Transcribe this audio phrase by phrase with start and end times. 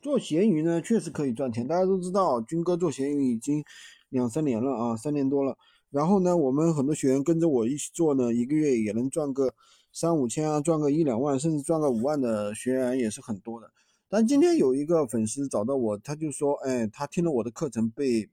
[0.00, 1.66] 做闲鱼呢，确实可以赚钱。
[1.66, 3.62] 大家都知道，军哥做闲鱼已经
[4.08, 5.58] 两三年了啊，三年多了。
[5.90, 9.54] 然后呢，我们很多学员跟着我一起做呢，一个月也能赚个
[9.92, 13.70] 三五千啊，赚个一两万，甚至赚个五万的学员也是很多的。
[14.08, 18.28] 但今天有一个粉丝找到我，他就说，哎，他听了我的课程被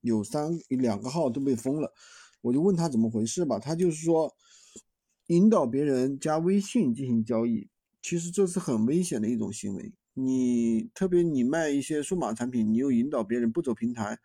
[0.00, 1.92] 有三两个号都被封了，
[2.40, 3.60] 我就问他怎么回事吧。
[3.60, 4.34] 他就是说，
[5.28, 7.68] 引导别人加微信进行交易，
[8.02, 9.92] 其实这是很危险的一种行为。
[10.14, 14.18] 你特别你卖一些数码产品，你又引导别人不走平台，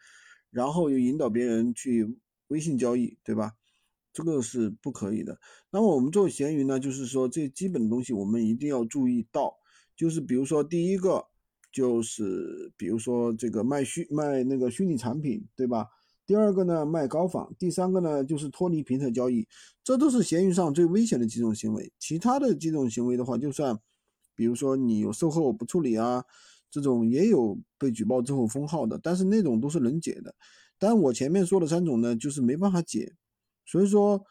[0.52, 2.18] 然后又引导别人去
[2.48, 3.54] 微信交易，对吧？
[4.12, 5.40] 这个是不可以的。
[5.70, 9.56] 那么我们做闲鱼呢，就是说这基本的东西我们一定要注意到，
[9.96, 11.26] 就是比如说第一个
[11.72, 15.88] 就是比如说这个卖虚卖那个虚拟产品，对吧？
[16.26, 19.48] 第二个呢卖高仿，第三个呢就是脱离平台交易，
[19.84, 21.94] 这都是闲鱼上最危险的几种行为。
[21.98, 23.80] 其他的几种行为的话，就算。
[24.38, 26.24] 比如说你有售后不处理啊，
[26.70, 30.36] 这种也有被举报之后封号的，但是那种都是能解的。
[30.78, 33.16] 但我前面说的三种呢，就是没办法解。
[33.66, 34.24] 所以说，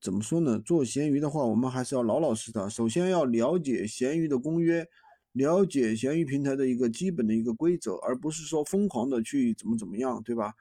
[0.00, 0.58] 怎么说呢？
[0.58, 2.70] 做闲鱼的话，我们还是要老老实实。
[2.70, 4.84] 首先要了解闲鱼的公约，
[5.30, 10.52] 了解闲鱼平台的一个基本的一个规则，而不是说疯狂的去怎么怎么样，对吧？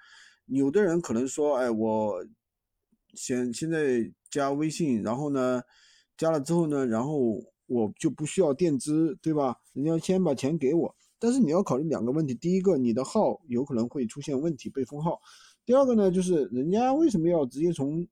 [0.45, 2.23] 有的人可能说，哎，我
[3.15, 5.63] 现现在加微信，然后呢，
[6.15, 7.41] 加了之后呢，然后。
[7.65, 9.57] 我就不需要垫资，对吧？
[9.73, 15.13] 人家先把钱给我，但是你要考虑两个问题：第一个，你的号有可能会出现问题被封号；
[15.65, 18.07] 第二个呢，就是人家为什么要直接从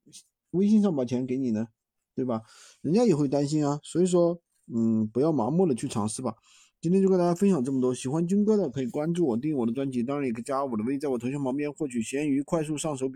[0.52, 1.68] 微信上把钱给你呢？
[2.16, 2.42] 对吧？
[2.82, 3.80] 人家也会担心啊。
[3.84, 4.40] 所以说，
[4.74, 6.36] 嗯，不要盲目的去尝试吧。
[6.82, 13.10] 今天就跟大家分享这么多，喜欢军哥的可以关注我，订阅我的专辑，当然也可以加我的微，在我头像旁边获取闲鱼快速上手笔。